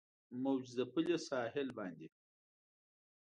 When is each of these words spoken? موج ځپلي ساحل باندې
موج 0.41 0.63
ځپلي 0.77 1.17
ساحل 1.27 1.67
باندې 1.77 2.07